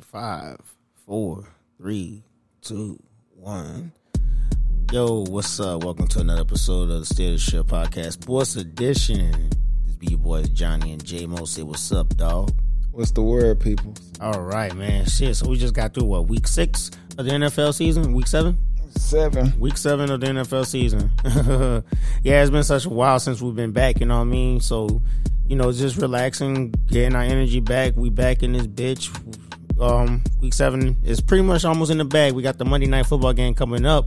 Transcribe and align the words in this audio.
Five, 0.00 0.56
four, 1.04 1.44
three, 1.76 2.22
two, 2.62 2.98
one. 3.36 3.92
Yo, 4.90 5.24
what's 5.28 5.60
up? 5.60 5.84
Welcome 5.84 6.06
to 6.08 6.20
another 6.20 6.40
episode 6.40 6.90
of 6.90 7.00
the 7.00 7.04
Steer 7.04 7.32
the 7.32 7.38
Ship 7.38 7.66
Podcast, 7.66 8.12
Sports 8.12 8.56
Edition. 8.56 9.50
This 9.84 9.96
be 9.96 10.06
your 10.06 10.18
boys 10.18 10.48
Johnny 10.48 10.92
and 10.92 11.04
Jamo. 11.04 11.46
Say 11.46 11.62
what's 11.62 11.92
up, 11.92 12.16
dog. 12.16 12.52
What's 12.92 13.10
the 13.10 13.20
word, 13.20 13.60
people? 13.60 13.94
All 14.18 14.40
right, 14.40 14.74
man. 14.74 15.04
Shit. 15.04 15.36
So 15.36 15.46
we 15.46 15.58
just 15.58 15.74
got 15.74 15.92
through 15.92 16.06
what 16.06 16.26
week 16.26 16.48
six 16.48 16.90
of 17.18 17.26
the 17.26 17.32
NFL 17.32 17.74
season? 17.74 18.14
Week 18.14 18.26
seven? 18.26 18.56
Seven. 18.96 19.52
Week 19.60 19.76
seven 19.76 20.10
of 20.10 20.22
the 20.22 20.28
NFL 20.28 20.64
season. 20.64 21.10
yeah, 22.22 22.40
it's 22.40 22.50
been 22.50 22.64
such 22.64 22.86
a 22.86 22.90
while 22.90 23.20
since 23.20 23.42
we've 23.42 23.54
been 23.54 23.72
back. 23.72 24.00
You 24.00 24.06
know 24.06 24.16
what 24.16 24.22
I 24.22 24.24
mean? 24.24 24.60
So, 24.60 25.02
you 25.46 25.56
know, 25.56 25.70
just 25.70 25.98
relaxing, 25.98 26.70
getting 26.86 27.14
our 27.14 27.22
energy 27.22 27.60
back. 27.60 27.92
We 27.94 28.08
back 28.08 28.42
in 28.42 28.54
this 28.54 28.66
bitch 28.66 29.10
um, 29.82 30.22
week 30.40 30.54
seven 30.54 30.96
is 31.04 31.20
pretty 31.20 31.42
much 31.42 31.64
almost 31.64 31.90
in 31.90 31.98
the 31.98 32.04
bag. 32.04 32.32
We 32.32 32.42
got 32.42 32.58
the 32.58 32.64
Monday 32.64 32.86
night 32.86 33.06
football 33.06 33.32
game 33.32 33.54
coming 33.54 33.84
up. 33.84 34.06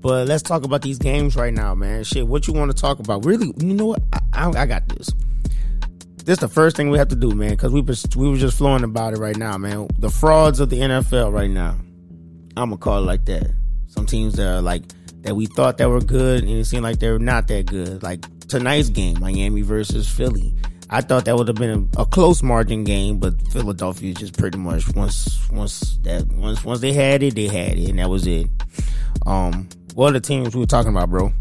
But 0.00 0.28
let's 0.28 0.42
talk 0.42 0.64
about 0.64 0.80
these 0.80 0.98
games 0.98 1.36
right 1.36 1.52
now, 1.52 1.74
man. 1.74 2.04
Shit, 2.04 2.26
what 2.26 2.46
you 2.46 2.54
want 2.54 2.70
to 2.70 2.76
talk 2.76 3.00
about? 3.00 3.26
Really, 3.26 3.52
you 3.58 3.74
know 3.74 3.86
what? 3.86 4.02
I, 4.12 4.20
I, 4.32 4.62
I 4.62 4.66
got 4.66 4.88
this. 4.88 5.10
This 6.24 6.34
is 6.34 6.38
the 6.38 6.48
first 6.48 6.76
thing 6.76 6.90
we 6.90 6.98
have 6.98 7.08
to 7.08 7.16
do, 7.16 7.32
man, 7.32 7.50
because 7.50 7.72
we 7.72 7.82
we 7.82 8.30
were 8.30 8.36
just 8.36 8.56
flowing 8.56 8.82
about 8.84 9.12
it 9.12 9.18
right 9.18 9.36
now, 9.36 9.58
man. 9.58 9.88
The 9.98 10.10
frauds 10.10 10.58
of 10.60 10.70
the 10.70 10.78
NFL 10.78 11.32
right 11.32 11.50
now. 11.50 11.76
I'm 12.56 12.70
gonna 12.70 12.78
call 12.78 12.98
it 12.98 13.06
like 13.06 13.26
that. 13.26 13.50
Some 13.88 14.06
teams 14.06 14.34
that 14.34 14.46
are 14.46 14.62
like 14.62 14.84
that 15.22 15.34
we 15.34 15.46
thought 15.46 15.78
that 15.78 15.88
were 15.88 16.00
good, 16.00 16.44
and 16.44 16.52
it 16.52 16.64
seemed 16.64 16.82
like 16.82 16.98
they're 16.98 17.18
not 17.18 17.48
that 17.48 17.66
good. 17.66 18.02
Like 18.02 18.24
tonight's 18.48 18.88
game, 18.88 19.18
Miami 19.20 19.62
versus 19.62 20.08
Philly. 20.08 20.54
I 20.92 21.02
thought 21.02 21.24
that 21.26 21.36
would 21.36 21.46
have 21.46 21.56
been 21.56 21.88
a, 21.96 22.02
a, 22.02 22.06
close 22.06 22.42
margin 22.42 22.82
game, 22.82 23.20
but 23.20 23.40
Philadelphia 23.52 24.12
just 24.12 24.36
pretty 24.36 24.58
much 24.58 24.92
once 24.96 25.48
once 25.48 25.96
that 26.02 26.26
once 26.32 26.64
once 26.64 26.80
they 26.80 26.92
had 26.92 27.22
it, 27.22 27.36
they 27.36 27.46
had 27.46 27.78
it, 27.78 27.90
and 27.90 28.00
that 28.00 28.10
was 28.10 28.26
it. 28.26 28.48
Um, 29.24 29.68
what 29.94 30.10
are 30.10 30.12
the 30.14 30.20
teams 30.20 30.52
we 30.52 30.60
were 30.60 30.66
talking 30.66 30.90
about, 30.90 31.08
bro? 31.08 31.32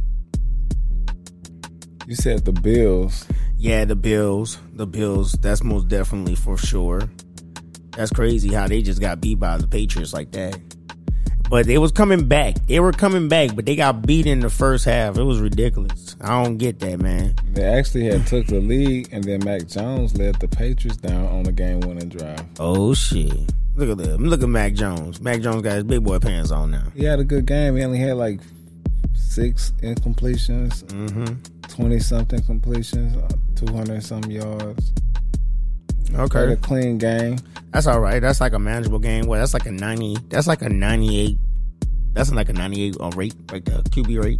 You 2.05 2.15
said 2.15 2.45
the 2.45 2.51
Bills. 2.51 3.25
Yeah, 3.57 3.85
the 3.85 3.95
Bills. 3.95 4.59
The 4.73 4.85
Bills. 4.85 5.31
That's 5.33 5.63
most 5.63 5.87
definitely 5.87 6.35
for 6.35 6.55
sure. 6.55 7.09
That's 7.97 8.11
crazy 8.11 8.53
how 8.53 8.67
they 8.67 8.83
just 8.83 9.01
got 9.01 9.19
beat 9.19 9.39
by 9.39 9.57
the 9.57 9.67
Patriots 9.67 10.13
like 10.13 10.31
that. 10.31 10.59
But 11.49 11.65
they 11.65 11.79
was 11.79 11.91
coming 11.91 12.27
back. 12.27 12.55
They 12.67 12.79
were 12.79 12.91
coming 12.91 13.27
back, 13.27 13.55
but 13.55 13.65
they 13.65 13.75
got 13.75 14.05
beat 14.05 14.27
in 14.27 14.39
the 14.39 14.51
first 14.51 14.85
half. 14.85 15.17
It 15.17 15.23
was 15.23 15.39
ridiculous. 15.39 16.15
I 16.21 16.43
don't 16.43 16.57
get 16.57 16.79
that, 16.79 16.99
man. 16.99 17.33
They 17.53 17.63
actually 17.63 18.05
had 18.05 18.27
took 18.27 18.45
the 18.45 18.59
lead, 18.59 19.09
and 19.11 19.23
then 19.23 19.43
Mac 19.43 19.67
Jones 19.67 20.15
led 20.15 20.35
the 20.35 20.47
Patriots 20.47 20.97
down 20.97 21.25
on 21.25 21.47
a 21.47 21.51
game-winning 21.51 22.09
drive. 22.09 22.45
Oh 22.59 22.93
shit! 22.93 23.51
Look 23.75 23.89
at 23.89 23.97
them. 23.97 24.25
Look 24.25 24.43
at 24.43 24.49
Mac 24.49 24.73
Jones. 24.73 25.21
Mac 25.21 25.41
Jones 25.41 25.63
got 25.63 25.73
his 25.73 25.85
big 25.85 26.03
boy 26.03 26.19
pants 26.19 26.51
on 26.51 26.69
now. 26.69 26.83
He 26.95 27.05
had 27.05 27.19
a 27.19 27.23
good 27.23 27.47
game. 27.47 27.77
He 27.77 27.83
only 27.83 27.97
had 27.97 28.17
like 28.17 28.41
six 29.15 29.73
incompletions, 29.81 30.87
twenty 31.67 31.95
mm-hmm. 31.95 31.99
something 31.99 32.43
completions, 32.43 33.17
uh, 33.17 33.29
two 33.55 33.73
hundred 33.73 34.03
some 34.03 34.23
yards. 34.25 34.91
Okay. 36.15 36.27
Played 36.27 36.49
a 36.49 36.55
clean 36.57 36.97
game. 36.97 37.37
That's 37.71 37.87
all 37.87 37.99
right. 37.99 38.19
That's 38.19 38.41
like 38.41 38.53
a 38.53 38.59
manageable 38.59 38.99
game. 38.99 39.25
Well, 39.27 39.39
that's 39.39 39.53
like 39.53 39.65
a 39.65 39.71
ninety. 39.71 40.17
That's 40.29 40.47
like 40.47 40.61
a 40.61 40.69
ninety-eight. 40.69 41.37
That's 42.13 42.31
like 42.31 42.49
a 42.49 42.53
ninety-eight 42.53 42.97
on 42.99 43.11
rate, 43.11 43.35
like 43.51 43.65
the 43.65 43.83
QB 43.83 44.23
rate. 44.23 44.39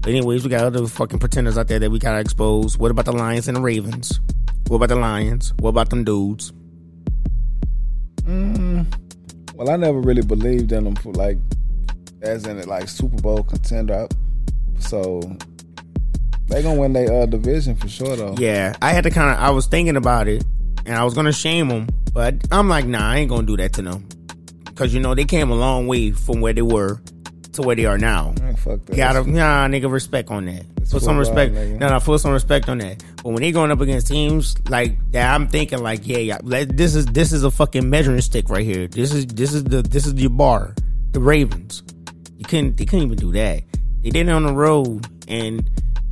But 0.00 0.10
anyways, 0.10 0.44
we 0.44 0.50
got 0.50 0.64
other 0.64 0.86
fucking 0.86 1.18
pretenders 1.18 1.58
out 1.58 1.68
there 1.68 1.78
that 1.78 1.90
we 1.90 1.98
gotta 1.98 2.20
expose. 2.20 2.78
What 2.78 2.90
about 2.90 3.04
the 3.04 3.12
Lions 3.12 3.48
and 3.48 3.56
the 3.56 3.60
Ravens? 3.60 4.20
What 4.68 4.76
about 4.76 4.88
the 4.88 4.96
Lions? 4.96 5.52
What 5.58 5.70
about 5.70 5.90
them 5.90 6.04
dudes? 6.04 6.52
Mm, 8.22 8.86
well, 9.54 9.70
I 9.70 9.76
never 9.76 9.98
really 10.00 10.22
believed 10.22 10.72
in 10.72 10.84
them 10.84 10.94
for 10.96 11.12
like, 11.12 11.38
as 12.22 12.46
in 12.46 12.60
like 12.68 12.88
Super 12.88 13.20
Bowl 13.20 13.42
contender. 13.42 14.06
So 14.78 15.20
they 16.50 16.62
gonna 16.62 16.80
win 16.80 16.92
their 16.92 17.22
uh, 17.22 17.26
division 17.26 17.74
for 17.76 17.88
sure, 17.88 18.16
though. 18.16 18.34
Yeah, 18.38 18.74
I 18.82 18.90
had 18.92 19.04
to 19.04 19.10
kind 19.10 19.30
of. 19.36 19.42
I 19.42 19.50
was 19.50 19.66
thinking 19.66 19.96
about 19.96 20.28
it, 20.28 20.44
and 20.86 20.94
I 20.94 21.04
was 21.04 21.14
gonna 21.14 21.32
shame 21.32 21.68
them, 21.68 21.88
but 22.12 22.34
I'm 22.50 22.68
like, 22.68 22.86
nah, 22.86 23.10
I 23.10 23.18
ain't 23.18 23.30
gonna 23.30 23.46
do 23.46 23.56
that 23.58 23.72
to 23.74 23.82
them, 23.82 24.06
because 24.66 24.92
you 24.94 25.00
know 25.00 25.14
they 25.14 25.24
came 25.24 25.50
a 25.50 25.54
long 25.54 25.86
way 25.86 26.10
from 26.10 26.40
where 26.40 26.52
they 26.52 26.62
were 26.62 27.00
to 27.52 27.62
where 27.62 27.74
they 27.76 27.84
are 27.86 27.98
now. 27.98 28.32
Man, 28.40 28.54
fuck 28.56 28.84
that. 28.86 28.96
Gotta, 28.96 29.28
nah, 29.28 29.66
nigga, 29.66 29.90
respect 29.90 30.30
on 30.30 30.46
that. 30.46 30.64
It's 30.80 30.92
put 30.92 31.02
some 31.02 31.18
respect. 31.18 31.52
nigga. 31.54 31.78
No, 31.78 31.88
no, 31.88 32.00
put 32.00 32.20
some 32.20 32.32
respect 32.32 32.68
on 32.68 32.78
that. 32.78 33.02
But 33.16 33.30
when 33.30 33.42
they 33.42 33.52
going 33.52 33.70
up 33.70 33.80
against 33.80 34.06
teams 34.08 34.56
like 34.68 34.96
that, 35.12 35.34
I'm 35.34 35.48
thinking 35.48 35.82
like, 35.82 36.06
yeah, 36.06 36.18
yeah, 36.18 36.38
let- 36.42 36.76
this 36.76 36.94
is 36.94 37.06
this 37.06 37.32
is 37.32 37.44
a 37.44 37.50
fucking 37.50 37.88
measuring 37.88 38.20
stick 38.20 38.48
right 38.48 38.64
here. 38.64 38.86
This 38.86 39.12
is 39.12 39.26
this 39.26 39.52
is 39.52 39.64
the 39.64 39.82
this 39.82 40.06
is 40.06 40.14
your 40.14 40.30
bar. 40.30 40.74
The 41.12 41.20
Ravens. 41.20 41.82
You 42.38 42.44
couldn't 42.44 42.76
they 42.76 42.84
couldn't 42.86 43.06
even 43.06 43.18
do 43.18 43.32
that. 43.32 43.62
They 44.02 44.10
did 44.10 44.28
it 44.28 44.32
on 44.32 44.44
the 44.44 44.54
road, 44.54 45.06
and 45.28 45.68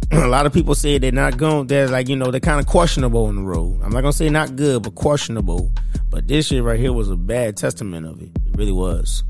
a 0.13 0.27
lot 0.27 0.47
of 0.47 0.53
people 0.53 0.75
say 0.75 0.99
they're 0.99 1.13
not 1.13 1.37
going. 1.37 1.67
They're 1.67 1.89
like 1.89 2.09
you 2.09 2.17
know 2.17 2.31
they're 2.31 2.41
kind 2.41 2.61
of 2.61 2.67
questionable 2.67 3.27
on 3.27 3.37
the 3.37 3.43
road. 3.43 3.81
I'm 3.83 3.91
not 3.91 4.01
gonna 4.01 4.13
say 4.13 4.31
not 4.31 4.57
good, 4.57 4.83
but 4.83 4.95
questionable. 4.95 5.71
But 6.11 6.27
this 6.27 6.47
shit 6.47 6.63
right 6.63 6.81
here 6.81 6.93
was 6.93 7.11
a 7.11 7.17
bad 7.17 7.57
testament 7.57 8.07
of 8.07 8.21
it. 8.23 8.31
It 8.47 8.57
really 8.57 8.73
was. 8.73 9.23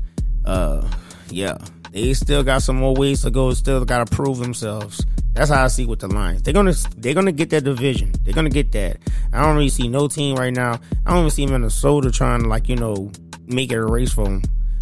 Uh, 0.45 0.87
yeah, 1.29 1.57
they 1.91 2.13
still 2.13 2.43
got 2.43 2.63
some 2.63 2.77
more 2.77 2.93
ways 2.93 3.23
to 3.23 3.31
go. 3.31 3.53
Still 3.53 3.83
got 3.83 4.07
to 4.07 4.15
prove 4.15 4.37
themselves. 4.37 5.05
That's 5.33 5.51
how 5.51 5.63
I 5.63 5.67
see 5.67 5.85
with 5.85 5.99
the 5.99 6.07
Lions. 6.07 6.43
They're 6.43 6.53
gonna 6.53 6.73
they're 6.97 7.13
gonna 7.13 7.31
get 7.31 7.49
that 7.49 7.63
division. 7.63 8.13
They're 8.23 8.33
gonna 8.33 8.49
get 8.49 8.71
that. 8.71 8.97
I 9.33 9.43
don't 9.43 9.55
really 9.55 9.69
see 9.69 9.87
no 9.87 10.07
team 10.07 10.35
right 10.35 10.53
now. 10.53 10.79
I 11.05 11.11
don't 11.11 11.19
even 11.19 11.31
see 11.31 11.45
Minnesota 11.45 12.11
trying 12.11 12.43
to 12.43 12.47
like 12.47 12.69
you 12.69 12.75
know 12.75 13.11
make 13.47 13.71
it 13.71 13.77
a 13.77 13.85
race 13.85 14.13
for 14.13 14.25
them. 14.25 14.41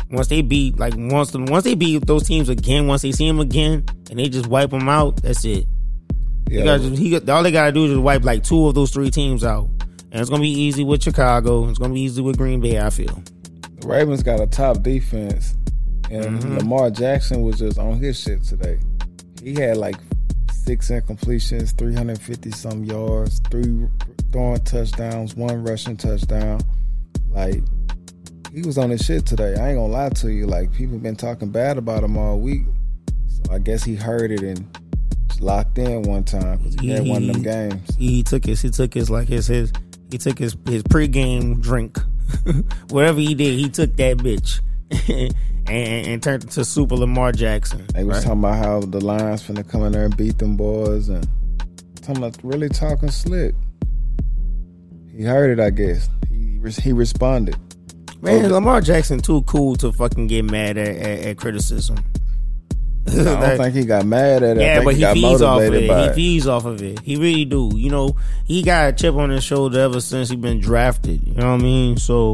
Once 0.10 0.28
they 0.28 0.42
beat 0.42 0.78
like 0.80 0.94
once 0.96 1.34
once 1.34 1.64
they 1.64 1.76
beat 1.76 2.06
those 2.06 2.28
teams 2.28 2.50
again, 2.50 2.88
once 2.88 3.02
they 3.02 3.12
see 3.12 3.28
them 3.28 3.40
again, 3.40 3.84
and 4.10 4.20
they 4.20 4.30
just 4.30 4.48
wipe 4.48 4.70
them 4.70 4.88
out, 4.88 5.22
that's 5.22 5.44
it. 5.44 5.66
You 6.50 6.64
guys, 6.64 6.84
he, 6.98 7.18
all 7.30 7.44
they 7.44 7.52
gotta 7.52 7.72
do 7.72 7.86
is 7.86 7.92
just 7.92 8.02
wipe 8.02 8.24
like 8.24 8.44
two 8.44 8.68
of 8.68 8.76
those 8.76 8.92
three 8.92 9.10
teams 9.12 9.44
out, 9.44 9.66
and 10.12 10.22
it's 10.22 10.30
gonna 10.30 10.42
be 10.42 10.50
easy 10.50 10.84
with 10.84 11.04
Chicago. 11.04 11.68
It's 11.70 11.80
gonna 11.80 11.94
be 11.94 12.02
easy 12.02 12.22
with 12.22 12.38
Green 12.38 12.60
Bay. 12.62 12.80
I 12.80 12.90
feel. 12.90 13.22
the 13.80 13.88
Ravens 13.88 14.24
got 14.24 14.40
a 14.40 14.48
top 14.48 14.82
defense, 14.84 15.56
and 16.10 16.40
Mm-hmm. 16.40 16.58
Lamar 16.60 16.90
Jackson 16.90 17.42
was 17.42 17.60
just 17.60 17.78
on 17.78 17.98
his 18.00 18.20
shit 18.20 18.44
today. 18.44 18.80
He 19.44 19.54
had 19.56 19.78
like 19.78 19.96
six 20.52 20.90
incompletions, 20.90 21.78
three 21.78 21.94
hundred 21.94 22.20
fifty 22.22 22.52
some 22.52 22.84
yards, 22.86 23.40
three 23.52 23.88
throwing 24.32 24.60
touchdowns, 24.64 25.36
one 25.36 25.64
rushing 25.64 25.98
touchdown. 25.98 26.62
Like 27.30 27.62
he 28.54 28.62
was 28.62 28.78
on 28.78 28.90
his 28.90 29.02
shit 29.02 29.26
today. 29.26 29.56
I 29.56 29.70
ain't 29.70 29.78
gonna 29.78 29.88
lie 29.88 30.10
to 30.10 30.32
you. 30.32 30.48
Like 30.48 30.72
people 30.74 30.98
been 30.98 31.16
talking 31.18 31.50
bad 31.52 31.78
about 31.78 32.04
him 32.04 32.18
all 32.18 32.40
week, 32.40 32.64
so 33.28 33.54
I 33.54 33.60
guess 33.60 33.84
he 33.84 33.96
heard 33.96 34.32
it 34.32 34.42
and 34.42 34.66
locked 35.42 35.78
in 35.78 36.04
one 36.04 36.24
time 36.24 36.58
because 36.58 36.76
he 36.76 36.90
had 36.90 37.08
one 37.08 37.30
of 37.30 37.34
them 37.34 37.44
games. 37.44 37.96
He, 37.96 38.16
he 38.16 38.24
took 38.24 38.46
his 38.46 38.62
he 38.62 38.70
took 38.70 38.94
his 38.94 39.10
like 39.10 39.28
his 39.28 39.48
his 39.48 39.72
he 40.12 40.18
took 40.18 40.38
his 40.40 40.56
his 40.66 40.84
pregame 40.84 41.62
drink, 41.62 41.98
whatever 42.90 43.20
he 43.20 43.36
did, 43.36 43.58
he 43.60 43.70
took 43.70 43.96
that 43.98 44.18
bitch. 44.18 44.62
and, 45.70 46.08
and 46.08 46.24
turned 46.24 46.46
it 46.46 46.52
to 46.52 46.64
Super 46.64 46.96
Lamar 46.96 47.32
Jackson. 47.32 47.86
They 47.94 48.04
was 48.04 48.18
right? 48.18 48.24
talking 48.24 48.40
about 48.40 48.58
how 48.58 48.80
the 48.80 49.04
Lions 49.04 49.44
finna 49.44 49.68
come 49.68 49.84
in 49.84 49.92
there 49.92 50.06
and 50.06 50.16
beat 50.16 50.38
them 50.38 50.56
boys 50.56 51.10
and 51.10 51.28
talking 52.02 52.18
about 52.18 52.38
really 52.44 52.70
talking 52.70 53.12
slick. 53.12 53.54
He 55.16 55.24
heard 55.24 55.60
it, 55.60 55.62
I 55.62 55.72
guess. 55.72 56.10
He 56.30 56.60
he 56.82 56.94
responded. 56.94 57.58
Man, 58.22 58.52
Lamar 58.52 58.82
Jackson 58.82 59.20
too 59.20 59.44
cool 59.44 59.76
to 59.78 59.92
fucking 59.92 60.28
get 60.28 60.44
mad 60.44 60.78
at, 60.78 60.96
at, 60.98 61.20
at 61.20 61.38
criticism. 61.38 61.98
I 63.10 63.24
don't 63.24 63.58
think 63.58 63.76
he 63.76 63.86
got 63.86 64.06
mad 64.06 64.44
at 64.44 64.58
it. 64.58 64.62
Yeah, 64.62 64.84
but 64.84 64.96
he 64.96 65.06
he, 65.06 65.14
feeds 65.14 65.42
off 65.42 65.62
of 65.62 65.74
it. 65.74 65.84
He 65.84 65.90
it. 65.90 66.16
feeds 66.16 66.48
off 66.48 66.66
of 66.66 66.82
it. 66.82 67.00
He 67.00 67.16
really 67.16 67.46
do. 67.46 67.72
You 67.74 67.90
know, 67.90 68.16
he 68.46 68.62
got 68.64 68.90
a 68.90 68.94
chip 68.94 69.16
on 69.16 69.30
his 69.30 69.44
shoulder 69.44 69.80
ever 69.80 70.02
since 70.02 70.30
he 70.30 70.36
been 70.36 70.60
drafted. 70.60 71.26
You 71.26 71.36
know 71.36 71.54
what 71.54 71.62
I 71.62 71.64
mean? 71.64 71.98
So, 71.98 72.34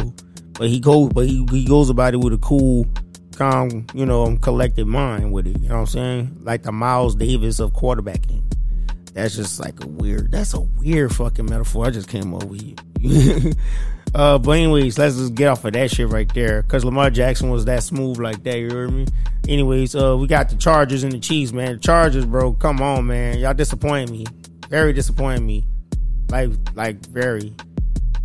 but 0.54 0.70
he 0.70 0.80
goes, 0.80 1.10
but 1.14 1.28
he, 1.28 1.46
he 1.52 1.66
goes 1.66 1.90
about 1.90 2.16
it 2.16 2.18
with 2.18 2.34
a 2.34 2.38
cool, 2.40 2.88
calm, 3.36 3.86
you 3.94 4.06
know, 4.06 4.36
collected 4.38 4.88
mind 4.88 5.32
with 5.32 5.46
it. 5.46 5.60
You 5.60 5.70
know 5.70 5.76
what 5.76 5.82
I'm 5.82 5.88
saying? 5.88 6.38
Like 6.42 6.64
the 6.64 6.72
Miles 6.72 7.16
Davis 7.16 7.60
of 7.60 7.74
quarterbacking. 7.74 8.42
That's 9.14 9.36
just 9.36 9.60
like 9.60 9.84
a 9.84 9.88
weird. 9.88 10.32
That's 10.32 10.56
a 10.56 10.62
weird 10.62 11.14
fucking 11.16 11.46
metaphor. 11.46 11.86
I 11.86 11.92
just 11.92 12.10
came 12.10 12.32
with 12.32 12.76
you. 13.00 13.54
uh, 14.14 14.38
but 14.38 14.52
anyways, 14.52 14.98
let's 14.98 15.16
just 15.18 15.36
get 15.36 15.48
off 15.48 15.66
of 15.66 15.74
that 15.74 15.92
shit 15.92 16.08
right 16.10 16.32
there. 16.34 16.64
Cause 16.64 16.86
Lamar 16.86 17.10
Jackson 17.10 17.50
was 17.50 17.66
that 17.66 17.84
smooth 17.84 18.20
like 18.20 18.44
that. 18.44 18.58
You 18.60 18.70
heard 18.70 18.92
me? 18.92 19.08
Anyways, 19.48 19.96
uh, 19.96 20.16
we 20.18 20.28
got 20.28 20.50
the 20.50 20.56
Chargers 20.56 21.04
and 21.04 21.12
the 21.12 21.20
Chiefs, 21.20 21.52
man. 21.52 21.74
The 21.74 21.80
Chargers, 21.80 22.26
bro. 22.26 22.54
Come 22.54 22.82
on, 22.82 23.08
man. 23.08 23.40
Y'all 23.40 23.54
disappointed 23.54 24.10
me. 24.10 24.26
Very 24.70 24.94
disappointed 24.94 25.42
me. 25.42 25.66
Like, 26.30 26.52
like 26.76 27.06
very. 27.08 27.54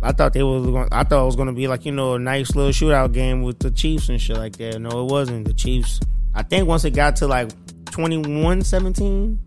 I 0.01 0.13
thought 0.13 0.33
they 0.33 0.43
was 0.43 0.65
going. 0.65 0.87
I 0.91 1.03
thought 1.03 1.23
it 1.23 1.25
was 1.25 1.35
going 1.35 1.47
to 1.47 1.53
be 1.53 1.67
like 1.67 1.85
you 1.85 1.91
know 1.91 2.13
a 2.13 2.19
nice 2.19 2.55
little 2.55 2.71
shootout 2.71 3.11
game 3.11 3.41
with 3.41 3.59
the 3.59 3.69
Chiefs 3.69 4.09
and 4.09 4.21
shit 4.21 4.37
like 4.37 4.55
that. 4.57 4.79
No, 4.79 4.89
it 5.05 5.11
wasn't. 5.11 5.45
The 5.45 5.53
Chiefs. 5.53 5.99
I 6.33 6.43
think 6.43 6.67
once 6.67 6.85
it 6.85 6.91
got 6.91 7.17
to 7.17 7.27
like 7.27 7.49
21-17, 7.85 9.37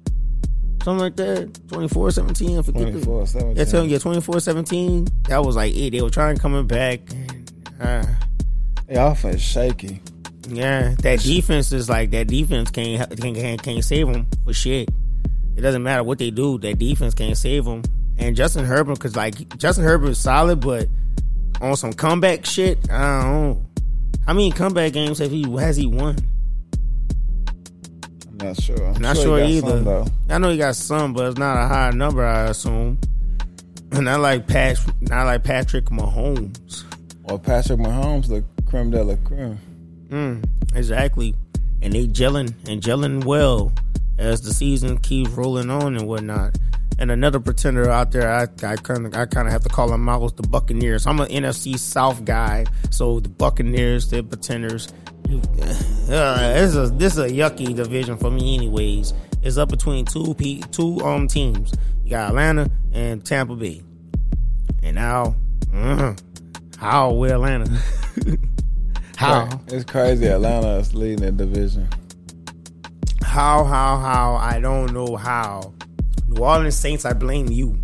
something 0.82 0.98
like 1.00 1.16
that, 1.16 1.52
24-17, 1.68 2.58
I 2.58 2.62
forget. 2.62 2.84
the- 2.86 2.90
24 2.92 3.26
17. 3.26 3.56
yeah, 3.56 3.64
tell 3.64 3.86
yeah, 3.86 3.98
24-17. 3.98 5.08
That 5.28 5.44
was 5.44 5.56
like 5.56 5.74
it. 5.74 5.90
They 5.90 6.00
were 6.02 6.10
trying 6.10 6.36
to 6.36 6.40
coming 6.42 6.66
back. 6.66 7.00
And 7.10 7.50
Uh, 7.80 8.06
The 8.88 9.04
offense 9.06 9.40
shaky. 9.40 10.00
yeah, 10.48 10.94
that 11.00 11.20
defense 11.20 11.72
is 11.72 11.88
like 11.88 12.10
that 12.12 12.26
defense 12.28 12.70
can't 12.70 13.08
can't 13.20 13.34
can't, 13.36 13.62
can't 13.62 13.84
save 13.84 14.06
them 14.12 14.26
for 14.44 14.52
shit. 14.52 14.88
It 15.56 15.60
doesn't 15.60 15.82
matter 15.82 16.02
what 16.02 16.18
they 16.18 16.30
do. 16.30 16.58
That 16.58 16.78
defense 16.78 17.14
can't 17.14 17.36
save 17.36 17.64
them. 17.64 17.82
And 18.18 18.36
Justin 18.36 18.64
Herbert, 18.64 18.94
because 18.94 19.16
like 19.16 19.56
Justin 19.58 19.84
Herbert 19.84 20.10
is 20.10 20.18
solid, 20.18 20.60
but 20.60 20.88
on 21.60 21.76
some 21.76 21.92
comeback 21.92 22.44
shit, 22.46 22.78
I 22.90 23.22
don't 23.22 23.32
know. 23.32 23.66
How 24.26 24.32
many 24.34 24.50
comeback 24.52 24.92
games 24.92 25.18
have 25.18 25.30
he 25.30 25.42
has 25.58 25.76
he 25.76 25.86
won? 25.86 26.16
Not 28.42 28.60
sure. 28.60 28.86
I'm 28.86 29.00
Not 29.00 29.16
sure, 29.16 29.38
got 29.38 29.48
either. 29.48 29.84
some. 29.84 30.10
I 30.30 30.38
know 30.38 30.50
he 30.50 30.58
got 30.58 30.76
some, 30.76 31.12
but 31.12 31.26
it's 31.28 31.38
not 31.38 31.56
a 31.56 31.68
high 31.68 31.90
number, 31.90 32.24
I 32.24 32.44
assume. 32.44 32.98
And 33.92 34.04
not 34.06 34.20
like 34.20 34.46
Pat, 34.46 34.78
not 35.00 35.26
like 35.26 35.44
Patrick 35.44 35.86
Mahomes. 35.86 36.84
Or 37.24 37.38
Patrick 37.38 37.78
Mahomes, 37.78 38.28
the 38.28 38.44
creme 38.66 38.90
de 38.90 39.02
la 39.04 39.16
creme. 39.24 39.58
Mm, 40.08 40.44
exactly. 40.74 41.34
And 41.82 41.92
they 41.92 42.06
gelling 42.06 42.54
and 42.68 42.80
gelling 42.82 43.24
well 43.24 43.72
as 44.18 44.42
the 44.42 44.52
season 44.54 44.98
keeps 44.98 45.30
rolling 45.30 45.70
on 45.70 45.96
and 45.96 46.06
whatnot. 46.08 46.56
And 46.98 47.10
another 47.10 47.40
pretender 47.40 47.90
out 47.90 48.12
there, 48.12 48.30
I 48.32 48.42
I 48.64 48.76
kind 48.76 49.06
of 49.06 49.14
I 49.14 49.26
kind 49.26 49.46
of 49.48 49.52
have 49.52 49.62
to 49.62 49.68
call 49.68 49.92
him 49.92 50.08
out 50.08 50.20
was 50.20 50.32
the 50.34 50.42
Buccaneers. 50.46 51.06
I'm 51.06 51.20
an 51.20 51.28
NFC 51.28 51.78
South 51.78 52.24
guy, 52.24 52.64
so 52.90 53.20
the 53.20 53.28
Buccaneers, 53.28 54.08
the 54.10 54.22
pretenders. 54.22 54.88
Uh, 55.34 56.54
this 56.54 56.74
is 56.74 56.76
a, 56.76 56.94
this 56.94 57.12
is 57.14 57.18
a 57.18 57.28
yucky 57.28 57.74
division 57.74 58.16
for 58.16 58.30
me, 58.30 58.54
anyways. 58.56 59.14
It's 59.42 59.56
up 59.56 59.68
between 59.68 60.04
two 60.04 60.34
pe- 60.34 60.60
two 60.70 61.00
um 61.00 61.28
teams. 61.28 61.72
You 62.04 62.10
got 62.10 62.30
Atlanta 62.30 62.70
and 62.92 63.24
Tampa 63.24 63.56
Bay. 63.56 63.82
And 64.82 64.96
now, 64.96 65.36
uh, 65.72 66.14
how 66.76 67.12
will 67.12 67.32
Atlanta? 67.32 67.70
how? 69.16 69.60
It's 69.68 69.84
crazy. 69.84 70.26
Atlanta 70.26 70.78
is 70.78 70.94
leading 70.94 71.24
the 71.24 71.32
division. 71.32 71.88
How, 73.22 73.64
how, 73.64 73.98
how? 73.98 74.34
I 74.34 74.60
don't 74.60 74.92
know 74.92 75.16
how. 75.16 75.72
New 76.28 76.42
Orleans 76.42 76.76
Saints, 76.76 77.04
I 77.04 77.12
blame 77.12 77.48
you. 77.48 77.78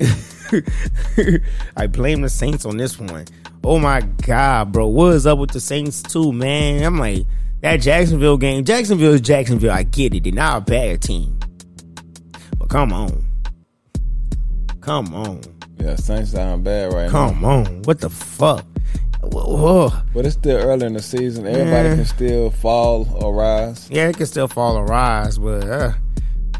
I 1.76 1.86
blame 1.86 2.22
the 2.22 2.28
Saints 2.28 2.64
on 2.64 2.76
this 2.76 2.98
one. 2.98 3.26
Oh 3.64 3.78
my 3.78 4.00
God, 4.00 4.72
bro. 4.72 4.86
What 4.88 5.14
is 5.14 5.26
up 5.26 5.38
with 5.38 5.50
the 5.50 5.60
Saints, 5.60 6.02
too, 6.02 6.32
man? 6.32 6.84
I'm 6.84 6.98
like, 6.98 7.24
that 7.62 7.78
Jacksonville 7.78 8.36
game, 8.36 8.64
Jacksonville 8.64 9.14
is 9.14 9.20
Jacksonville. 9.22 9.70
I 9.72 9.84
get 9.84 10.14
it. 10.14 10.24
They're 10.24 10.32
not 10.32 10.58
a 10.58 10.60
bad 10.60 11.00
team. 11.00 11.38
But 12.58 12.68
come 12.68 12.92
on. 12.92 13.24
Come 14.80 15.14
on. 15.14 15.40
Yeah, 15.78 15.96
Saints 15.96 16.32
sound 16.32 16.64
bad 16.64 16.92
right 16.92 17.04
now. 17.06 17.10
Come 17.30 17.44
on. 17.44 17.82
What 17.84 18.00
the 18.00 18.10
fuck? 18.10 18.64
Whoa. 19.22 19.90
But 20.12 20.26
it's 20.26 20.34
still 20.36 20.58
early 20.58 20.86
in 20.86 20.92
the 20.92 21.00
season. 21.02 21.46
Everybody 21.46 21.88
Yeah. 21.88 21.94
can 21.96 22.04
still 22.04 22.50
fall 22.50 23.08
or 23.24 23.34
rise. 23.34 23.88
Yeah, 23.90 24.08
it 24.08 24.16
can 24.18 24.26
still 24.26 24.48
fall 24.48 24.76
or 24.76 24.84
rise, 24.84 25.38
but 25.38 25.64
uh, 25.66 25.92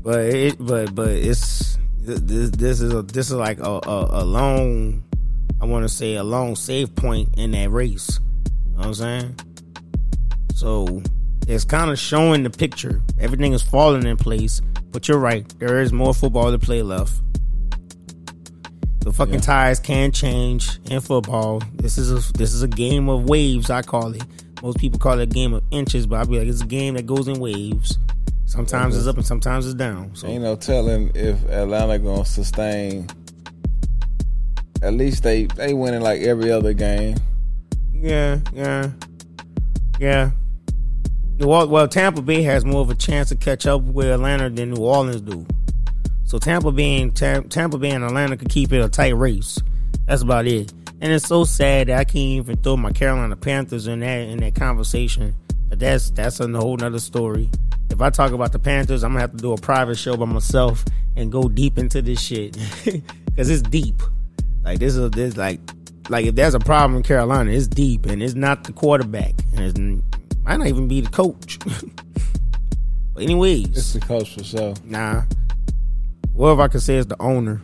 but 0.03 0.21
it 0.21 0.57
but 0.59 0.95
but 0.95 1.11
it's 1.11 1.77
this 2.01 2.51
this 2.53 2.81
is 2.81 2.95
a 2.95 3.03
this 3.03 3.27
is 3.31 3.37
like 3.37 3.59
a 3.61 3.81
a, 3.87 4.23
a 4.23 4.25
long 4.25 5.05
I 5.65 5.67
want 5.67 5.83
to 5.85 5.89
say 5.89 6.17
a 6.17 6.23
long 6.23 6.57
save 6.57 6.95
point 6.95 7.39
in 7.39 7.53
that 7.53 7.71
race. 7.71 8.21
You 8.67 8.73
know 8.73 8.79
what 8.81 8.87
I'm 8.89 8.95
saying? 8.95 9.41
So 10.55 11.03
it's 11.49 11.65
kind 11.65 11.91
of 11.91 11.99
showing 11.99 12.43
the 12.43 12.51
picture. 12.51 13.01
Everything 13.19 13.55
is 13.55 13.63
falling 13.63 14.07
in 14.07 14.19
place, 14.19 14.61
but 14.93 15.09
you're 15.09 15.17
right. 15.19 15.49
There 15.61 15.81
is 15.81 15.91
more 15.91 16.13
football 16.13 16.51
to 16.53 16.59
play 16.59 16.83
left. 16.83 17.15
The 19.01 19.11
fucking 19.15 19.37
Yeah. 19.37 19.41
ties 19.41 19.81
can 19.81 20.13
change 20.13 20.81
in 20.91 21.01
football. 21.01 21.63
This 21.77 21.97
is 21.97 22.11
a 22.11 22.33
this 22.35 22.53
is 22.53 22.61
a 22.61 22.69
game 22.69 23.09
of 23.09 23.25
waves. 23.31 23.71
I 23.71 23.81
call 23.81 24.13
it. 24.13 24.23
Most 24.63 24.77
people 24.77 24.99
call 24.99 25.19
it 25.19 25.23
a 25.23 25.27
game 25.27 25.55
of 25.55 25.63
inches, 25.71 26.07
but 26.07 26.21
I 26.21 26.25
be 26.25 26.39
like 26.41 26.47
it's 26.49 26.61
a 26.61 26.67
game 26.67 26.93
that 26.97 27.07
goes 27.07 27.27
in 27.27 27.41
waves. 27.41 27.97
Sometimes 28.45 28.99
it's 28.99 29.07
up 29.07 29.17
and 29.17 29.25
sometimes 29.25 29.65
it's 29.65 29.75
down. 29.75 30.11
So 30.15 30.27
Ain't 30.27 30.43
no 30.43 30.57
telling 30.57 31.11
if 31.15 31.43
Atlanta 31.49 31.99
gonna 31.99 32.27
sustain. 32.27 33.09
At 34.85 34.93
least 34.95 35.23
they 35.23 35.47
they 35.47 35.73
winning 35.73 36.03
like 36.03 36.21
every 36.21 36.51
other 36.53 36.75
game. 36.75 37.17
yeah, 37.93 38.39
yeah, 38.53 38.91
yeah. 39.99 40.31
New 41.39 41.47
Or- 41.47 41.67
Well, 41.67 41.89
Tampa 41.89 42.21
Bay 42.23 42.43
has 42.43 42.65
more 42.65 42.83
of 42.83 42.91
a 42.91 42.95
chance 42.95 43.31
to 43.31 43.37
catch 43.37 43.67
up 43.67 43.81
with 43.83 44.07
Atlanta 44.07 44.51
than 44.51 44.71
New 44.73 44.83
Orleans 44.83 45.23
do. 45.23 45.47
So 46.25 46.39
Tampa 46.39 46.71
Bay 46.71 47.01
and 47.01 47.17
Tampa 47.17 47.79
Bay 47.79 47.91
and 47.91 48.05
Atlanta 48.05 48.37
could 48.37 48.51
keep 48.51 48.73
it 48.73 48.81
a 48.85 48.89
tight 48.89 49.17
race. 49.17 49.59
That's 50.07 50.23
about 50.23 50.47
it. 50.47 50.73
And 51.01 51.13
it's 51.13 51.27
so 51.27 51.45
sad 51.45 51.89
that 51.89 51.99
I 51.99 52.05
can't 52.05 52.17
even 52.17 52.57
throw 52.59 52.77
my 52.77 52.93
Carolina 52.93 53.37
Panthers 53.37 53.87
in 53.87 54.01
that 54.01 54.21
in 54.29 54.39
that 54.41 54.55
conversation. 54.55 55.35
But 55.69 55.79
that's 55.79 56.11
that's 56.11 56.41
a 56.41 56.49
whole 56.49 56.77
nother 56.77 56.99
story. 56.99 57.51
If 57.91 58.01
I 58.01 58.11
talk 58.11 58.33
about 58.33 58.53
the 58.53 58.59
Panthers, 58.59 59.03
I'm 59.03 59.13
gonna 59.13 59.21
have 59.21 59.33
to 59.33 59.39
do 59.39 59.53
a 59.53 59.57
private 59.57 59.97
show 59.97 60.17
by 60.17 60.27
myself 60.27 60.85
and 61.17 61.33
go 61.33 61.49
deep 61.49 61.79
into 61.79 62.03
this 62.03 62.21
shit 62.21 62.57
because 62.85 63.49
it's 63.51 63.63
deep. 63.63 64.03
Like 64.65 64.79
this 64.79 64.97
is 64.97 65.11
this 65.11 65.37
like 65.37 65.61
like 66.09 66.27
if 66.27 66.35
there's 66.35 66.55
a 66.55 66.61
problem 66.61 66.97
in 66.97 67.03
Carolina, 67.03 67.51
it's 67.51 67.67
deep 67.67 68.07
and 68.07 68.23
it's 68.23 68.35
not 68.35 68.65
the 68.65 68.73
quarterback 68.73 69.35
and 69.55 69.61
it's 69.61 69.79
might 70.45 70.57
not 70.57 70.67
even 70.69 70.89
be 70.89 71.01
the 71.01 71.11
coach. 71.11 71.59
but 73.15 73.23
anyways, 73.23 73.69
It's 73.71 73.93
the 73.93 74.01
coach 74.01 74.35
for 74.35 74.45
sure. 74.45 74.75
Nah. 74.85 75.23
What 76.33 76.53
if 76.55 76.59
I 76.59 76.69
could 76.69 76.83
say 76.83 76.97
it's 76.97 77.07
the 77.07 77.21
owner? 77.21 77.63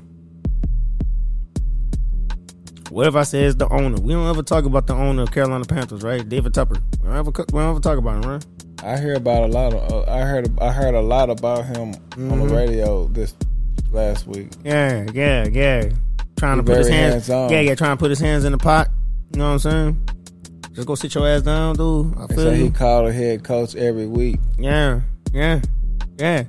What 2.91 3.07
if 3.07 3.15
I 3.15 3.23
say 3.23 3.45
it's 3.45 3.55
the 3.57 3.69
owner? 3.69 4.01
We 4.01 4.13
don't 4.13 4.29
ever 4.29 4.43
talk 4.43 4.65
about 4.65 4.87
the 4.89 4.95
owner 4.95 5.23
of 5.23 5.31
Carolina 5.31 5.65
Panthers, 5.65 6.03
right? 6.03 6.29
David 6.29 6.53
Tepper. 6.55 6.81
We 7.01 7.07
don't 7.09 7.17
ever, 7.17 7.31
we 7.31 7.61
don't 7.61 7.71
ever 7.71 7.81
talk 7.81 7.99
about 7.99 8.25
him, 8.25 8.31
right? 8.31 8.47
I 8.83 8.99
hear 8.99 9.15
about 9.15 9.45
a 9.45 9.47
lot 9.47 9.75
of. 9.75 9.93
Uh, 10.09 10.11
I 10.11 10.23
heard. 10.23 10.59
I 10.61 10.73
heard 10.73 10.95
a 10.95 11.01
lot 11.01 11.31
about 11.31 11.67
him 11.67 11.91
on 11.93 11.95
Mm-hmm. 12.17 12.47
the 12.49 12.55
radio 12.55 13.07
this 13.09 13.35
last 13.93 14.27
week. 14.27 14.49
Yeah, 14.65 15.07
yeah, 15.13 15.47
yeah. 15.47 15.91
Trying 16.41 16.57
to 16.57 16.63
put 16.63 16.79
his 16.79 16.89
hands. 16.89 17.13
hands-on. 17.27 17.51
Yeah, 17.51 17.61
yeah. 17.61 17.75
Trying 17.75 17.99
to 17.99 18.01
put 18.01 18.09
his 18.09 18.19
hands 18.19 18.45
in 18.45 18.53
the 18.53 18.59
pot. 18.59 18.89
You 19.33 19.41
know 19.41 19.49
what 19.49 19.53
I'm 19.53 19.59
saying? 19.59 20.09
Just 20.73 20.89
go 20.89 20.95
sit 20.95 21.15
your 21.15 21.29
ass 21.29 21.43
down, 21.43 21.77
dude. 21.77 22.17
I 22.17 22.27
feel 22.29 22.57
you. 22.57 22.65
he 22.65 22.71
called 22.71 23.09
a 23.09 23.13
head 23.13 23.45
coach 23.45 23.77
every 23.77 24.07
week. 24.07 24.41
Yeah, 24.59 25.03
yeah, 25.35 25.61
yeah. 26.17 26.45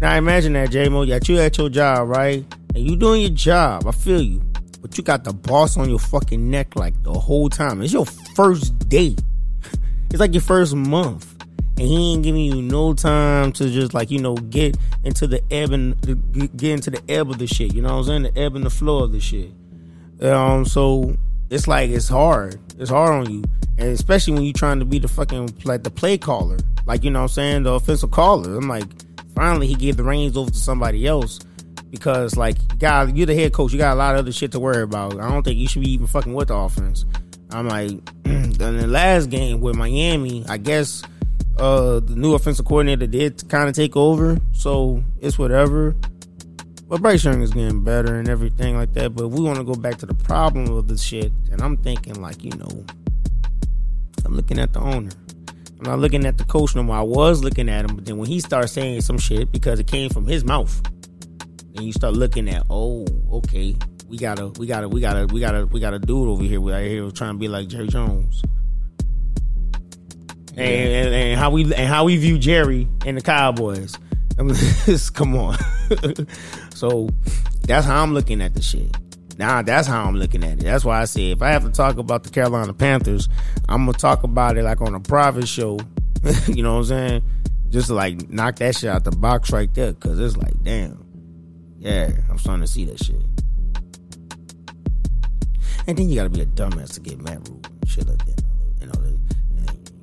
Now 0.00 0.14
imagine 0.14 0.52
that, 0.52 0.70
Jamo. 0.70 1.08
That 1.08 1.28
you 1.28 1.40
at 1.40 1.58
your 1.58 1.68
job, 1.68 2.10
right? 2.10 2.44
And 2.76 2.88
you 2.88 2.94
doing 2.94 3.22
your 3.22 3.30
job. 3.30 3.88
I 3.88 3.90
feel 3.90 4.22
you. 4.22 4.40
But 4.80 4.96
you 4.96 5.02
got 5.02 5.24
the 5.24 5.32
boss 5.32 5.76
on 5.76 5.90
your 5.90 5.98
fucking 5.98 6.48
neck 6.48 6.76
like 6.76 6.94
the 7.02 7.12
whole 7.12 7.48
time. 7.48 7.82
It's 7.82 7.92
your 7.92 8.06
first 8.06 8.88
day. 8.88 9.16
It's 10.10 10.20
like 10.20 10.34
your 10.34 10.42
first 10.42 10.76
month. 10.76 11.34
And 11.78 11.88
he 11.88 12.12
ain't 12.12 12.22
giving 12.22 12.42
you 12.42 12.60
no 12.60 12.92
time 12.92 13.50
to 13.52 13.70
just 13.70 13.94
like, 13.94 14.10
you 14.10 14.20
know, 14.20 14.34
get 14.36 14.76
into 15.04 15.26
the 15.26 15.42
ebb 15.50 15.72
and 15.72 16.00
get 16.56 16.70
into 16.70 16.90
the 16.90 17.02
ebb 17.08 17.30
of 17.30 17.38
the 17.38 17.46
shit. 17.46 17.74
You 17.74 17.82
know 17.82 17.96
what 17.96 18.08
I'm 18.08 18.22
saying? 18.24 18.34
The 18.34 18.40
ebb 18.40 18.56
and 18.56 18.64
the 18.64 18.70
flow 18.70 19.02
of 19.02 19.12
the 19.12 19.20
shit. 19.20 19.50
Um, 20.20 20.64
so 20.64 21.16
it's 21.50 21.66
like 21.66 21.90
it's 21.90 22.08
hard. 22.08 22.58
It's 22.78 22.90
hard 22.90 23.26
on 23.26 23.32
you, 23.32 23.44
and 23.78 23.88
especially 23.88 24.34
when 24.34 24.42
you're 24.42 24.52
trying 24.52 24.78
to 24.78 24.84
be 24.84 24.98
the 24.98 25.08
fucking 25.08 25.54
like 25.64 25.82
the 25.82 25.90
play 25.90 26.18
caller, 26.18 26.58
like 26.86 27.04
you 27.04 27.10
know 27.10 27.20
what 27.20 27.24
I'm 27.24 27.28
saying, 27.28 27.62
the 27.64 27.72
offensive 27.72 28.10
caller. 28.10 28.56
I'm 28.56 28.68
like, 28.68 28.86
finally 29.34 29.66
he 29.66 29.74
gave 29.74 29.96
the 29.96 30.04
reins 30.04 30.36
over 30.36 30.50
to 30.50 30.58
somebody 30.58 31.06
else 31.06 31.40
because 31.90 32.36
like, 32.36 32.56
God, 32.78 33.16
you're 33.16 33.26
the 33.26 33.34
head 33.34 33.52
coach. 33.52 33.72
You 33.72 33.78
got 33.78 33.94
a 33.94 33.96
lot 33.96 34.14
of 34.14 34.20
other 34.20 34.32
shit 34.32 34.52
to 34.52 34.60
worry 34.60 34.82
about. 34.82 35.20
I 35.20 35.28
don't 35.28 35.42
think 35.42 35.58
you 35.58 35.68
should 35.68 35.82
be 35.82 35.90
even 35.90 36.06
fucking 36.06 36.32
with 36.32 36.48
the 36.48 36.54
offense. 36.54 37.04
I'm 37.50 37.68
like, 37.68 37.90
in 38.24 38.52
the 38.52 38.86
last 38.86 39.28
game 39.28 39.60
with 39.60 39.76
Miami, 39.76 40.44
I 40.48 40.56
guess 40.56 41.02
uh 41.58 42.00
the 42.00 42.14
new 42.16 42.34
offensive 42.34 42.64
coordinator 42.64 43.06
did 43.06 43.48
kind 43.48 43.68
of 43.68 43.74
take 43.74 43.96
over, 43.96 44.38
so 44.52 45.02
it's 45.20 45.38
whatever. 45.38 45.94
But 46.88 47.00
Bryce 47.00 47.24
Young 47.24 47.40
is 47.40 47.52
getting 47.52 47.82
better 47.82 48.16
and 48.16 48.28
everything 48.28 48.76
like 48.76 48.92
that. 48.92 49.14
But 49.14 49.28
we 49.28 49.40
want 49.40 49.56
to 49.56 49.64
go 49.64 49.74
back 49.74 49.96
to 49.98 50.06
the 50.06 50.12
problem 50.12 50.70
of 50.76 50.88
the 50.88 50.98
shit. 50.98 51.32
And 51.50 51.62
I'm 51.62 51.78
thinking, 51.78 52.20
like, 52.20 52.44
you 52.44 52.50
know, 52.50 52.84
I'm 54.26 54.36
looking 54.36 54.58
at 54.58 54.74
the 54.74 54.80
owner. 54.80 55.10
I'm 55.78 55.84
not 55.84 55.98
looking 56.00 56.26
at 56.26 56.36
the 56.36 56.44
coach 56.44 56.76
no 56.76 56.82
more. 56.82 56.96
I 56.96 57.00
was 57.00 57.42
looking 57.42 57.70
at 57.70 57.88
him, 57.88 57.96
but 57.96 58.04
then 58.04 58.18
when 58.18 58.28
he 58.28 58.40
starts 58.40 58.72
saying 58.72 59.00
some 59.00 59.16
shit 59.16 59.50
because 59.50 59.80
it 59.80 59.86
came 59.86 60.10
from 60.10 60.26
his 60.26 60.44
mouth, 60.44 60.82
then 61.72 61.84
you 61.84 61.92
start 61.92 62.12
looking 62.12 62.48
at, 62.50 62.62
oh, 62.68 63.06
okay, 63.32 63.74
we 64.06 64.18
gotta, 64.18 64.48
we 64.48 64.66
gotta, 64.66 64.86
we 64.86 65.00
gotta, 65.00 65.26
we 65.26 65.40
gotta, 65.40 65.64
we 65.64 65.80
gotta 65.80 65.98
do 65.98 66.24
it 66.24 66.30
over 66.30 66.44
here. 66.44 66.60
We're 66.60 66.82
here 66.82 67.10
trying 67.10 67.32
to 67.32 67.38
be 67.38 67.48
like 67.48 67.68
Jerry 67.68 67.88
Jones. 67.88 68.42
And, 70.54 70.60
and, 70.60 71.14
and 71.14 71.40
how 71.40 71.50
we 71.50 71.62
and 71.64 71.88
how 71.88 72.04
we 72.04 72.16
view 72.16 72.38
Jerry 72.38 72.88
and 73.06 73.16
the 73.16 73.22
Cowboys. 73.22 73.98
I 74.38 74.42
mean, 74.42 74.56
come 75.14 75.36
on. 75.36 75.58
so 76.74 77.08
that's 77.62 77.86
how 77.86 78.02
I'm 78.02 78.14
looking 78.14 78.40
at 78.40 78.54
the 78.54 78.62
shit. 78.62 78.96
Now 79.38 79.62
that's 79.62 79.86
how 79.86 80.04
I'm 80.04 80.14
looking 80.14 80.44
at 80.44 80.58
it. 80.58 80.64
That's 80.64 80.84
why 80.84 81.00
I 81.00 81.04
say 81.04 81.30
if 81.30 81.42
I 81.42 81.50
have 81.50 81.64
to 81.64 81.70
talk 81.70 81.96
about 81.96 82.24
the 82.24 82.30
Carolina 82.30 82.72
Panthers, 82.74 83.28
I'm 83.68 83.86
gonna 83.86 83.96
talk 83.96 84.24
about 84.24 84.56
it 84.56 84.62
like 84.62 84.80
on 84.80 84.94
a 84.94 85.00
private 85.00 85.48
show. 85.48 85.78
you 86.46 86.62
know 86.62 86.74
what 86.74 86.80
I'm 86.80 86.84
saying? 86.84 87.22
Just 87.70 87.90
like 87.90 88.28
knock 88.28 88.56
that 88.56 88.76
shit 88.76 88.90
out 88.90 89.04
the 89.04 89.10
box 89.10 89.50
right 89.50 89.72
there, 89.74 89.94
cause 89.94 90.18
it's 90.18 90.36
like, 90.36 90.62
damn, 90.62 91.04
yeah, 91.78 92.10
I'm 92.28 92.38
starting 92.38 92.62
to 92.62 92.68
see 92.70 92.84
that 92.84 93.02
shit. 93.02 93.16
And 95.86 95.98
then 95.98 96.08
you 96.08 96.16
gotta 96.16 96.30
be 96.30 96.42
a 96.42 96.46
dumbass 96.46 96.94
to 96.94 97.00
get 97.00 97.20
Matt 97.20 97.48
Rhule 97.48 97.60
and 97.80 97.90
shit 97.90 98.06
like 98.06 98.24
that. 98.26 98.42
You 98.80 98.86
know, 98.86 98.92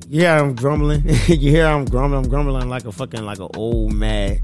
yeah, 0.10 0.42
I'm 0.42 0.56
grumbling. 0.56 1.04
you 1.28 1.52
hear 1.52 1.68
I'm 1.68 1.86
grumbling. 1.86 2.26
I'm 2.26 2.30
grumbling 2.30 2.68
like 2.68 2.86
a 2.86 2.92
fucking 2.92 3.24
like 3.24 3.38
an 3.38 3.50
old 3.56 3.94
mad 3.94 4.42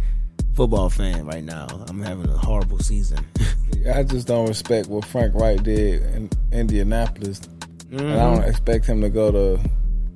football 0.53 0.91
fan 0.91 1.25
right 1.25 1.43
now. 1.43 1.65
I'm 1.89 2.01
having 2.01 2.29
a 2.29 2.37
horrible 2.37 2.77
season. 2.79 3.25
I 3.93 4.03
just 4.03 4.27
don't 4.27 4.47
respect 4.47 4.87
what 4.87 5.05
Frank 5.05 5.33
Reich 5.33 5.63
did 5.63 6.03
in 6.03 6.29
Indianapolis, 6.51 7.39
mm-hmm. 7.39 7.99
and 7.99 8.11
I 8.11 8.15
don't 8.15 8.39
mm-hmm. 8.39 8.49
expect 8.49 8.85
him 8.85 9.01
to 9.01 9.09
go 9.09 9.31
to 9.31 9.69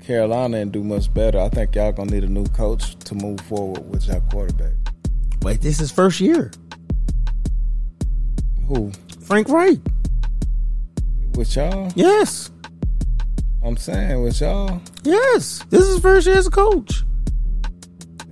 Carolina 0.04 0.58
and 0.58 0.72
do 0.72 0.84
much 0.84 1.12
better. 1.14 1.40
I 1.40 1.50
think 1.50 1.74
y'all 1.76 1.92
gonna 1.94 2.12
need 2.12 2.24
a 2.24 2.30
new 2.30 2.46
coach 2.48 2.96
to 3.00 3.16
move 3.16 3.42
forward 3.42 3.90
with 3.90 4.08
your 4.08 4.22
quarterback. 4.22 4.74
Wait, 5.42 5.62
this 5.62 5.82
is 5.82 5.92
first 5.92 6.20
year. 6.20 6.52
Who? 8.68 8.92
Frank 9.22 9.50
Reich. 9.50 9.80
With 11.36 11.56
y'all? 11.56 11.92
Yes. 11.96 12.52
I'm 13.64 13.76
saying 13.78 14.22
with 14.24 14.40
y'all. 14.40 14.82
Yes, 15.04 15.64
this 15.70 15.88
is 15.88 16.00
first 16.00 16.28
year 16.28 16.38
as 16.38 16.48
a 16.48 16.52
coach. 16.52 17.04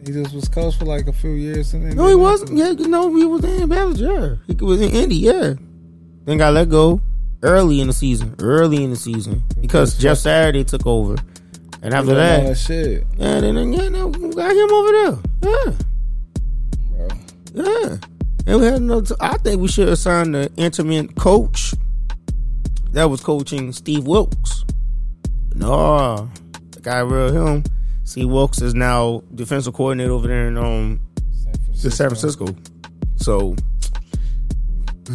He 0.06 0.14
just 0.14 0.34
was 0.34 0.48
coach 0.48 0.78
for 0.78 0.86
like 0.86 1.08
a 1.08 1.14
few 1.14 1.32
years. 1.32 1.74
And 1.74 1.96
no, 1.96 2.08
he 2.08 2.16
wasn't. 2.16 2.58
Yeah, 2.58 2.70
you 2.72 2.88
know, 2.88 3.14
he 3.14 3.26
was 3.26 3.44
in 3.44 3.68
Baptist. 3.68 4.00
Yeah, 4.00 4.36
he 4.48 4.54
was 4.64 4.80
in 4.80 4.90
Indy. 4.92 5.18
Yeah, 5.18 5.56
then 6.24 6.38
got 6.38 6.54
let 6.54 6.70
go 6.70 7.02
early 7.44 7.82
in 7.82 7.88
the 7.88 7.94
season. 7.94 8.36
Early 8.40 8.84
in 8.84 8.90
the 8.92 8.96
season 8.96 9.44
because 9.60 9.98
Jeff 9.98 10.18
Saturday 10.20 10.64
took 10.64 10.88
over, 10.88 11.18
and 11.82 11.94
after 11.94 12.16
that, 12.16 12.46
that 12.46 12.56
shit. 12.56 13.06
Yeah, 13.18 13.42
then 13.42 13.74
yeah, 13.74 13.90
no, 13.90 14.10
got 14.10 14.56
him 14.56 14.72
over 14.72 14.92
there. 14.92 15.18
Yeah, 15.44 15.74
Bro. 16.92 17.08
yeah. 17.54 17.98
And 18.48 18.62
we 18.62 18.66
had 18.66 18.76
another. 18.76 19.14
I 19.20 19.38
think 19.40 19.60
we 19.60 19.68
should 19.68 19.90
assign 19.90 20.32
the 20.32 20.50
interim 20.56 21.10
coach 21.10 21.74
that 22.92 23.10
was 23.10 23.20
coaching 23.20 23.74
Steve 23.74 24.08
Wilks. 24.08 24.64
No, 25.58 26.30
the 26.72 26.82
guy 26.82 27.00
real 27.00 27.32
him. 27.32 27.64
Steve 28.04 28.30
Wilks 28.30 28.62
is 28.62 28.76
now 28.76 29.24
defensive 29.34 29.74
coordinator 29.74 30.12
over 30.12 30.28
there 30.28 30.48
in 30.48 30.58
um 30.58 31.02
San 31.74 31.92
San 31.92 32.10
Francisco. 32.10 32.48
So 33.16 33.56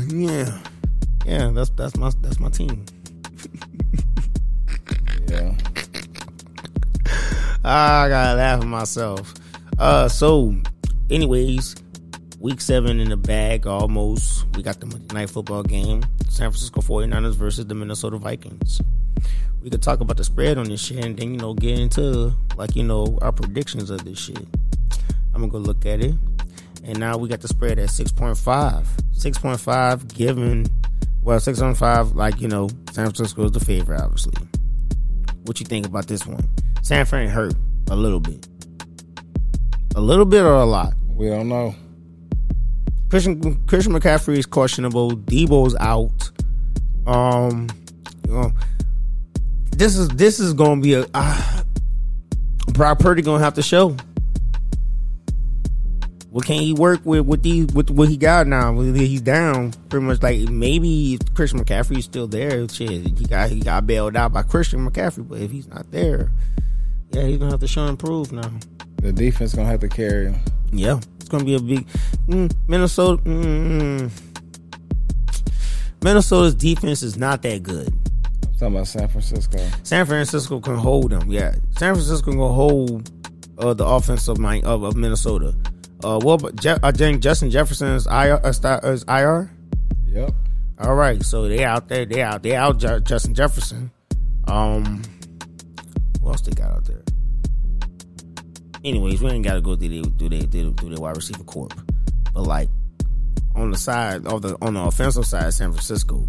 yeah, 0.08 0.58
yeah, 1.24 1.50
that's 1.54 1.70
that's 1.70 1.96
my 1.96 2.10
that's 2.20 2.40
my 2.40 2.48
team. 2.48 2.84
yeah, 5.28 5.54
I 7.64 8.08
gotta 8.08 8.36
laugh 8.36 8.60
at 8.60 8.66
myself. 8.66 9.34
Uh, 9.78 10.08
so, 10.08 10.54
anyways, 11.08 11.76
week 12.40 12.60
seven 12.60 12.98
in 12.98 13.10
the 13.10 13.16
bag 13.16 13.66
almost. 13.66 14.44
We 14.56 14.64
got 14.64 14.80
the 14.80 14.86
Monday 14.86 15.14
night 15.14 15.30
football 15.30 15.62
game. 15.62 16.02
San 16.28 16.50
Francisco 16.50 16.80
49ers 16.80 17.36
versus 17.36 17.66
the 17.66 17.74
Minnesota 17.74 18.16
Vikings. 18.16 18.80
We 19.62 19.70
could 19.70 19.82
talk 19.82 20.00
about 20.00 20.16
the 20.16 20.24
spread 20.24 20.58
on 20.58 20.64
this 20.64 20.84
shit 20.84 21.04
and 21.04 21.16
then, 21.16 21.34
you 21.34 21.38
know, 21.38 21.54
get 21.54 21.78
into, 21.78 22.32
like, 22.56 22.74
you 22.74 22.82
know, 22.82 23.18
our 23.22 23.32
predictions 23.32 23.90
of 23.90 24.04
this 24.04 24.18
shit. 24.18 24.44
I'm 25.34 25.40
gonna 25.40 25.48
go 25.48 25.58
look 25.58 25.86
at 25.86 26.00
it. 26.00 26.14
And 26.84 26.98
now 26.98 27.16
we 27.16 27.28
got 27.28 27.40
the 27.40 27.48
spread 27.48 27.78
at 27.78 27.88
6.5. 27.88 28.84
6.5 29.16 30.14
given, 30.14 30.66
well, 31.22 31.38
6.5, 31.38 32.16
like, 32.16 32.40
you 32.40 32.48
know, 32.48 32.68
San 32.90 33.06
Francisco 33.06 33.44
is 33.44 33.52
the 33.52 33.60
favorite, 33.60 34.00
obviously. 34.00 34.34
What 35.44 35.60
you 35.60 35.66
think 35.66 35.86
about 35.86 36.08
this 36.08 36.26
one? 36.26 36.48
San 36.82 37.06
Fran 37.06 37.28
hurt 37.28 37.54
a 37.88 37.94
little 37.94 38.20
bit. 38.20 38.48
A 39.94 40.00
little 40.00 40.24
bit 40.24 40.42
or 40.42 40.54
a 40.54 40.64
lot? 40.64 40.94
We 41.14 41.28
don't 41.28 41.48
know. 41.48 41.74
Christian 43.10 43.64
Christian 43.66 43.92
McCaffrey 43.92 44.38
is 44.38 44.46
questionable. 44.46 45.12
Deebo's 45.12 45.76
out. 45.76 46.30
Um, 47.06 47.68
you 48.26 48.32
know, 48.32 48.52
this 49.82 49.96
is 49.96 50.08
this 50.10 50.38
is 50.38 50.54
gonna 50.54 50.80
be 50.80 50.94
a 50.94 51.04
uh, 51.12 51.62
Brock 52.68 53.00
Purdy 53.00 53.20
gonna 53.20 53.42
have 53.42 53.54
to 53.54 53.62
show. 53.62 53.96
What 56.30 56.46
can 56.46 56.62
he 56.62 56.72
work 56.72 57.00
with 57.04 57.26
with 57.26 57.42
these 57.42 57.66
with 57.74 57.90
what 57.90 58.08
he 58.08 58.16
got 58.16 58.46
now? 58.46 58.78
He's 58.78 59.20
down 59.20 59.72
pretty 59.88 60.06
much. 60.06 60.22
Like 60.22 60.48
maybe 60.48 61.18
Christian 61.34 61.58
McCaffrey 61.58 61.98
is 61.98 62.04
still 62.04 62.28
there. 62.28 62.68
Shit, 62.68 63.18
he 63.18 63.24
got 63.24 63.50
he 63.50 63.58
got 63.58 63.84
bailed 63.84 64.16
out 64.16 64.32
by 64.32 64.44
Christian 64.44 64.88
McCaffrey, 64.88 65.28
but 65.28 65.40
if 65.40 65.50
he's 65.50 65.66
not 65.66 65.90
there, 65.90 66.30
yeah, 67.10 67.24
he's 67.24 67.38
gonna 67.38 67.50
have 67.50 67.60
to 67.60 67.66
show 67.66 67.86
improve 67.86 68.30
now. 68.30 68.52
The 68.98 69.12
defense 69.12 69.52
gonna 69.52 69.66
have 69.66 69.80
to 69.80 69.88
carry 69.88 70.26
him. 70.26 70.40
Yeah, 70.70 71.00
it's 71.16 71.28
gonna 71.28 71.44
be 71.44 71.56
a 71.56 71.60
big 71.60 71.88
mm, 72.28 72.54
Minnesota. 72.68 73.20
Mm, 73.24 74.12
Minnesota's 76.04 76.54
defense 76.54 77.02
is 77.02 77.16
not 77.16 77.42
that 77.42 77.64
good. 77.64 77.92
Talking 78.62 78.76
about 78.76 78.86
San 78.86 79.08
Francisco. 79.08 79.58
San 79.82 80.06
Francisco 80.06 80.60
can 80.60 80.76
hold 80.76 81.10
them. 81.10 81.28
Yeah, 81.28 81.52
San 81.78 81.96
Francisco 81.96 82.30
can 82.30 82.38
hold 82.38 83.10
uh, 83.58 83.74
the 83.74 83.84
offense 83.84 84.28
of, 84.28 84.38
my, 84.38 84.60
of, 84.60 84.84
of 84.84 84.94
Minnesota. 84.94 85.52
Uh, 86.04 86.20
what? 86.20 86.54
Je- 86.54 86.78
I 86.80 86.92
think 86.92 87.22
Justin 87.22 87.50
Jefferson's 87.50 88.06
IR. 88.06 88.40
Uh, 88.44 88.80
is 88.84 89.04
IR. 89.08 89.50
Yep. 90.06 90.30
All 90.78 90.94
right, 90.94 91.20
so 91.24 91.48
they 91.48 91.64
out 91.64 91.88
there. 91.88 92.04
They 92.04 92.22
out. 92.22 92.44
They 92.44 92.54
out. 92.54 92.78
Justin 92.78 93.34
Jefferson. 93.34 93.90
Um, 94.46 95.02
what 96.20 96.30
else 96.30 96.42
they 96.42 96.52
got 96.52 96.70
out 96.70 96.84
there? 96.84 97.02
Anyways, 98.84 99.20
we 99.20 99.30
ain't 99.30 99.44
got 99.44 99.54
to 99.54 99.60
go 99.60 99.74
through 99.74 99.88
the 99.88 100.02
through 100.20 100.28
the 100.28 100.46
through 100.46 100.94
the 100.94 101.00
wide 101.00 101.16
receiver 101.16 101.42
corp, 101.42 101.74
but 102.32 102.44
like 102.44 102.68
on 103.56 103.72
the 103.72 103.76
side 103.76 104.24
of 104.24 104.40
the 104.42 104.56
on 104.62 104.74
the 104.74 104.82
offensive 104.82 105.26
side, 105.26 105.52
San 105.52 105.72
Francisco, 105.72 106.28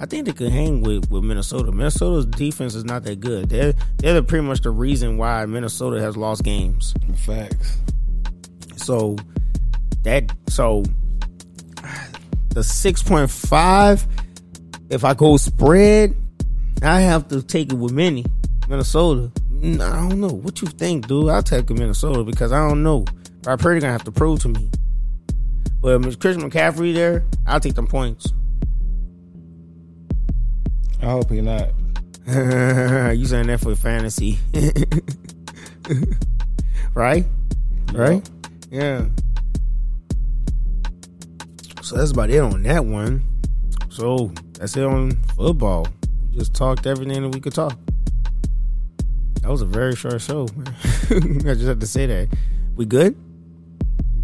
I 0.00 0.06
think 0.06 0.26
they 0.26 0.32
could 0.32 0.52
hang 0.52 0.82
with, 0.82 1.10
with 1.10 1.24
Minnesota. 1.24 1.72
Minnesota's 1.72 2.26
defense 2.26 2.74
is 2.74 2.84
not 2.84 3.02
that 3.04 3.20
good. 3.20 3.48
They're 3.48 3.74
they're 3.96 4.22
pretty 4.22 4.46
much 4.46 4.60
the 4.60 4.70
reason 4.70 5.18
why 5.18 5.44
Minnesota 5.46 6.00
has 6.00 6.16
lost 6.16 6.44
games. 6.44 6.94
Facts. 7.24 7.78
So 8.76 9.16
that 10.02 10.32
so 10.48 10.84
the 12.50 12.62
six 12.62 13.02
point 13.02 13.30
five. 13.30 14.06
If 14.90 15.04
I 15.04 15.12
go 15.12 15.36
spread, 15.36 16.16
I 16.82 17.00
have 17.00 17.28
to 17.28 17.42
take 17.42 17.72
it 17.72 17.76
with 17.76 17.92
many 17.92 18.24
Minnesota. 18.68 19.30
I 19.62 19.76
don't 20.08 20.20
know. 20.20 20.28
What 20.28 20.62
you 20.62 20.68
think, 20.68 21.08
dude? 21.08 21.28
I'll 21.28 21.42
take 21.42 21.68
Minnesota 21.68 22.24
because 22.24 22.52
I 22.52 22.66
don't 22.66 22.82
know. 22.82 23.04
Brock 23.42 23.60
Purdy 23.60 23.80
gonna 23.80 23.92
have 23.92 24.04
to 24.04 24.12
prove 24.12 24.40
to 24.40 24.48
me. 24.48 24.70
But 25.80 26.06
if 26.06 26.18
Christian 26.18 26.48
McCaffrey 26.48 26.94
there, 26.94 27.24
I'll 27.46 27.60
take 27.60 27.74
them 27.74 27.86
points. 27.86 28.32
I 31.00 31.06
hope 31.06 31.30
he 31.30 31.40
not. 31.40 31.70
you 32.26 33.24
saying 33.24 33.46
that 33.46 33.60
for 33.60 33.74
fantasy, 33.74 34.38
right? 36.94 37.24
Right? 37.92 38.28
Yeah. 38.70 39.06
So 41.82 41.96
that's 41.96 42.10
about 42.10 42.28
it 42.28 42.40
on 42.40 42.62
that 42.64 42.84
one. 42.84 43.22
So 43.88 44.30
that's 44.58 44.76
it 44.76 44.84
on 44.84 45.12
football. 45.36 45.86
We 46.30 46.38
just 46.38 46.52
talked 46.52 46.86
everything 46.86 47.22
that 47.22 47.30
we 47.30 47.40
could 47.40 47.54
talk. 47.54 47.78
That 49.40 49.50
was 49.50 49.62
a 49.62 49.66
very 49.66 49.96
short 49.96 50.20
show. 50.20 50.48
I 51.10 51.54
just 51.54 51.62
have 51.62 51.78
to 51.78 51.86
say 51.86 52.04
that. 52.04 52.28
We 52.76 52.84
good? 52.84 53.16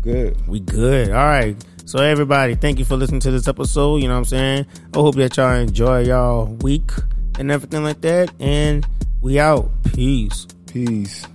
Good. 0.03 0.47
We 0.47 0.61
good. 0.61 1.09
All 1.09 1.17
right. 1.17 1.57
So 1.87 1.99
everybody, 1.99 2.55
thank 2.55 2.79
you 2.79 2.85
for 2.85 2.97
listening 2.97 3.21
to 3.21 3.31
this 3.31 3.47
episode. 3.47 3.97
You 3.97 4.09
know 4.09 4.15
what 4.15 4.19
I'm 4.21 4.25
saying? 4.25 4.67
I 4.95 4.99
hope 4.99 5.17
that 5.17 5.37
y'all 5.37 5.55
enjoy 5.55 6.05
y'all 6.05 6.47
week 6.47 6.91
and 7.39 7.51
everything 7.51 7.83
like 7.85 8.01
that. 8.01 8.33
And 8.41 8.87
we 9.21 9.39
out. 9.39 9.71
Peace. 9.93 10.47
Peace. 10.67 11.27